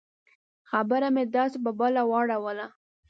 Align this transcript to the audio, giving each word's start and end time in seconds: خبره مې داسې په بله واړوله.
خبره 0.69 1.07
مې 1.15 1.23
داسې 1.35 1.57
په 1.65 1.71
بله 1.79 2.01
واړوله. 2.09 2.65